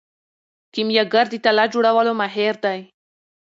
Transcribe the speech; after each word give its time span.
کیمیاګر 0.73 1.25
د 1.31 1.35
طلا 1.45 1.65
جوړولو 1.73 2.11
ماهر 2.19 2.55
دی. 2.63 2.79